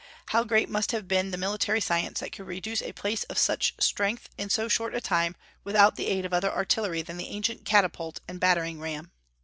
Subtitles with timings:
[0.29, 3.75] How great must have been the military science that could reduce a place of such
[3.79, 7.65] strength, in so short a time, without the aid of other artillery than the ancient
[7.65, 9.11] catapult and battering ram!